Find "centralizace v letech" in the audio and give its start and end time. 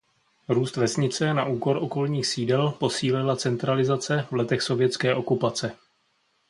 3.35-4.61